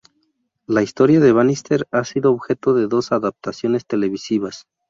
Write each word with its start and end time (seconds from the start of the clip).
La 0.65 0.81
historia 0.81 1.19
de 1.19 1.31
Bannister 1.31 1.87
ha 1.91 2.03
sido 2.05 2.31
objeto 2.31 2.73
de 2.73 2.87
dos 2.87 3.11
adaptaciones 3.11 3.85
televisivas. 3.85 4.65